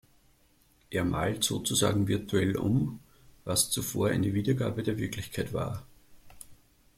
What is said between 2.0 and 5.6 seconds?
virtuell um, was zuvor eine Wiedergabe der Wirklichkeit